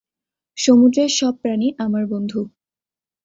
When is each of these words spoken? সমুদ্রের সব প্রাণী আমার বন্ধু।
সমুদ্রের 0.57 1.09
সব 1.11 1.33
প্রাণী 1.41 1.67
আমার 1.77 2.03
বন্ধু। 2.07 2.41